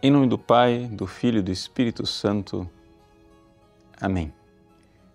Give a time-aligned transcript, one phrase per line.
[0.00, 2.70] Em nome do Pai, do Filho e do Espírito Santo.
[4.00, 4.32] Amém.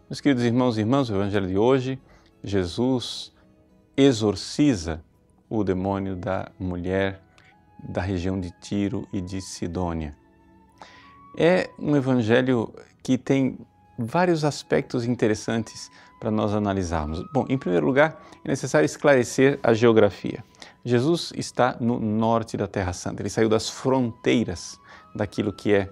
[0.10, 1.98] Meus queridos irmãos e irmãs, o Evangelho de hoje,
[2.44, 3.32] Jesus
[3.96, 5.02] exorciza
[5.50, 7.22] o demônio da mulher
[7.82, 10.18] da região de Tiro e de Sidônia.
[11.38, 13.58] É um evangelho que tem
[13.98, 15.90] vários aspectos interessantes
[16.20, 17.24] para nós analisarmos.
[17.34, 20.44] Bom, em primeiro lugar, é necessário esclarecer a geografia.
[20.86, 24.78] Jesus está no norte da Terra Santa, ele saiu das fronteiras
[25.16, 25.90] daquilo que é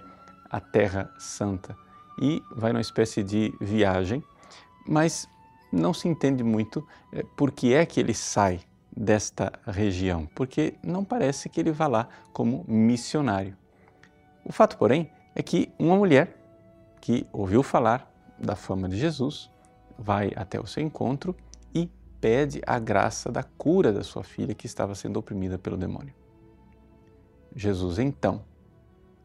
[0.49, 1.77] a Terra Santa.
[2.21, 4.21] E vai numa espécie de viagem,
[4.85, 5.27] mas
[5.71, 8.59] não se entende muito é, por que é que ele sai
[8.95, 13.55] desta região, porque não parece que ele vá lá como missionário.
[14.43, 16.37] O fato, porém, é que uma mulher
[16.99, 19.49] que ouviu falar da fama de Jesus
[19.97, 21.35] vai até o seu encontro
[22.21, 26.13] pede a graça da cura da sua filha que estava sendo oprimida pelo demônio.
[27.55, 28.43] Jesus, então,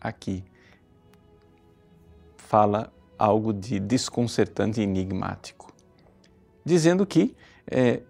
[0.01, 0.43] aqui,
[2.37, 5.73] fala algo de desconcertante e enigmático,
[6.65, 7.37] dizendo que
[7.71, 8.01] é,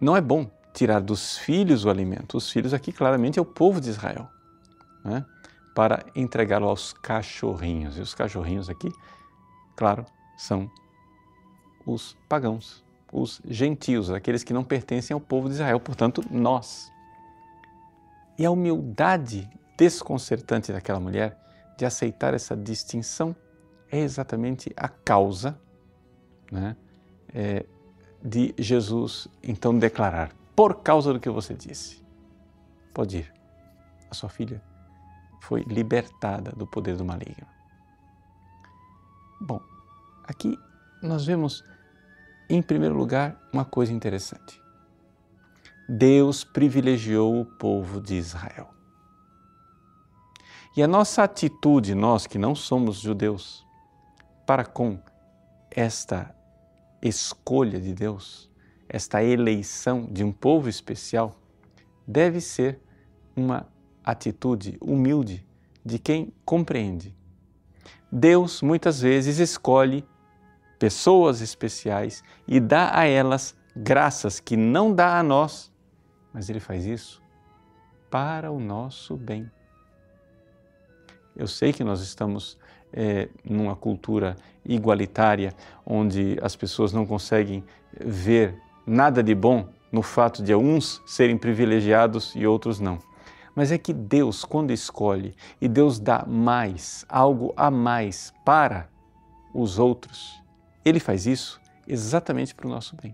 [0.00, 2.36] não é bom tirar dos filhos o alimento.
[2.36, 4.28] Os filhos aqui claramente é o povo de Israel,
[5.04, 5.24] né?
[5.74, 7.96] para entregá-lo aos cachorrinhos.
[7.96, 8.92] E os cachorrinhos aqui,
[9.76, 10.04] claro,
[10.36, 10.70] são
[11.86, 12.83] os pagãos,
[13.14, 16.90] os gentios, aqueles que não pertencem ao povo de Israel, portanto, nós.
[18.36, 19.48] E a humildade
[19.78, 21.38] desconcertante daquela mulher
[21.78, 23.34] de aceitar essa distinção
[23.90, 25.56] é exatamente a causa
[26.50, 26.76] né,
[27.32, 27.64] é,
[28.20, 32.04] de Jesus então declarar: por causa do que você disse,
[32.92, 33.32] pode ir,
[34.10, 34.60] a sua filha
[35.40, 37.46] foi libertada do poder do maligno.
[39.40, 39.60] Bom,
[40.26, 40.58] aqui
[41.00, 41.62] nós vemos
[42.48, 44.60] em primeiro lugar, uma coisa interessante.
[45.88, 48.70] Deus privilegiou o povo de Israel.
[50.76, 53.64] E a nossa atitude, nós que não somos judeus,
[54.46, 54.98] para com
[55.70, 56.34] esta
[57.00, 58.50] escolha de Deus,
[58.88, 61.36] esta eleição de um povo especial,
[62.06, 62.80] deve ser
[63.36, 63.66] uma
[64.04, 65.46] atitude humilde
[65.84, 67.14] de quem compreende.
[68.10, 70.04] Deus muitas vezes escolhe
[70.84, 75.72] pessoas especiais e dá a elas graças que não dá a nós,
[76.30, 77.22] mas Ele faz isso
[78.10, 79.50] para o nosso bem.
[81.34, 82.58] Eu sei que nós estamos
[82.92, 85.54] é, numa cultura igualitária,
[85.86, 87.64] onde as pessoas não conseguem
[87.98, 88.54] ver
[88.86, 92.98] nada de bom no fato de uns serem privilegiados e outros não.
[93.56, 98.90] Mas é que Deus, quando escolhe e Deus dá mais, algo a mais para
[99.54, 100.43] os outros,
[100.84, 103.12] ele faz isso exatamente para o nosso bem.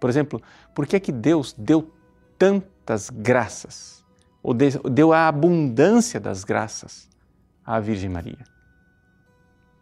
[0.00, 0.42] Por exemplo,
[0.74, 1.92] por que é que Deus deu
[2.38, 4.04] tantas graças,
[4.42, 7.08] ou deu a abundância das graças
[7.64, 8.44] à Virgem Maria?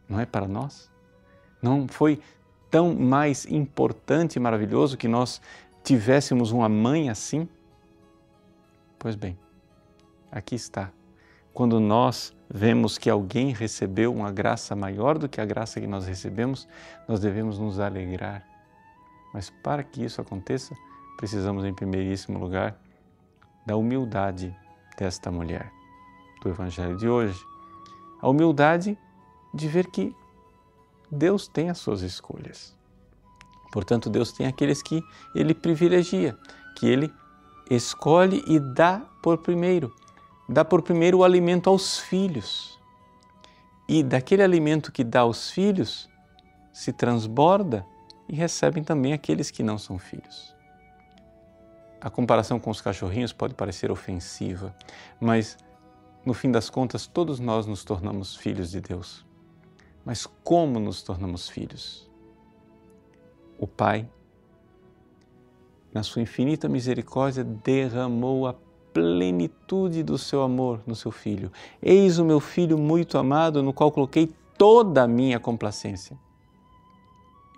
[0.08, 0.90] Não é para nós?
[1.60, 2.20] Não foi
[2.70, 5.40] tão mais importante e maravilhoso que nós
[5.82, 7.48] tivéssemos uma mãe assim?
[8.98, 9.38] Pois bem,
[10.30, 10.90] aqui está
[11.54, 16.04] quando nós vemos que alguém recebeu uma graça maior do que a graça que nós
[16.04, 16.66] recebemos,
[17.06, 18.44] nós devemos nos alegrar.
[19.32, 20.74] Mas para que isso aconteça,
[21.16, 22.76] precisamos, em primeiríssimo lugar,
[23.64, 24.54] da humildade
[24.98, 25.72] desta mulher
[26.42, 27.40] do Evangelho de hoje.
[28.20, 28.98] A humildade
[29.54, 30.14] de ver que
[31.08, 32.76] Deus tem as suas escolhas.
[33.72, 35.00] Portanto, Deus tem aqueles que
[35.34, 36.36] Ele privilegia,
[36.76, 37.12] que Ele
[37.70, 39.94] escolhe e dá por primeiro
[40.48, 42.78] dá por primeiro o alimento aos filhos.
[43.88, 46.08] E daquele alimento que dá aos filhos,
[46.72, 47.86] se transborda
[48.28, 50.54] e recebem também aqueles que não são filhos.
[52.00, 54.74] A comparação com os cachorrinhos pode parecer ofensiva,
[55.20, 55.56] mas
[56.24, 59.24] no fim das contas todos nós nos tornamos filhos de Deus.
[60.04, 62.10] Mas como nos tornamos filhos?
[63.58, 64.08] O Pai,
[65.94, 68.54] na sua infinita misericórdia, derramou a
[68.94, 71.50] plenitude do seu amor no seu filho.
[71.82, 76.16] Eis o meu filho muito amado, no qual coloquei toda a minha complacência.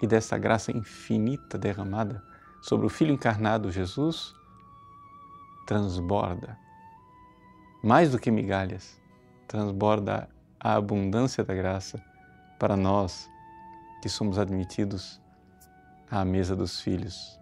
[0.01, 2.23] E dessa graça infinita derramada
[2.63, 4.35] sobre o Filho encarnado Jesus,
[5.67, 6.59] transborda,
[7.83, 9.01] mais do que migalhas,
[9.47, 10.29] transborda
[10.59, 12.03] a abundância da graça
[12.59, 13.31] para nós
[14.03, 15.21] que somos admitidos
[16.11, 17.39] à mesa dos filhos.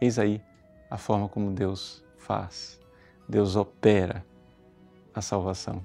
[0.00, 0.42] Eis aí
[0.90, 2.80] a forma como Deus faz.
[3.28, 4.26] Deus opera
[5.14, 5.84] a salvação.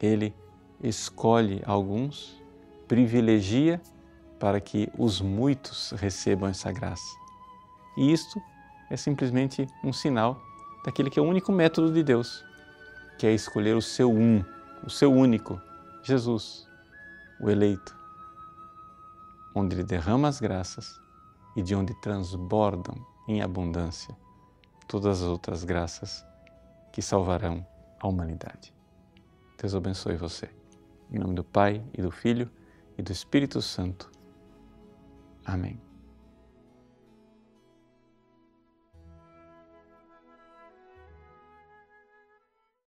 [0.00, 0.34] Ele
[0.82, 2.42] escolhe alguns,
[2.86, 3.80] privilegia
[4.38, 7.16] para que os muitos recebam essa graça.
[7.96, 8.40] E isto
[8.90, 10.40] é simplesmente um sinal
[10.84, 12.44] daquele que é o único método de Deus.
[13.18, 14.44] que é escolher o seu um,
[14.84, 15.58] o seu único,
[16.02, 16.68] Jesus,
[17.40, 17.96] o eleito,
[19.54, 21.00] onde ele derrama as graças
[21.56, 22.94] e de onde transbordam
[23.26, 24.14] em abundância
[24.86, 26.24] todas as outras graças
[26.92, 27.66] que salvarão
[28.00, 28.72] a humanidade.
[29.58, 30.48] Deus abençoe você.
[31.10, 32.50] Em nome do Pai e do Filho
[32.96, 34.10] e do Espírito Santo.
[35.44, 35.85] Amém.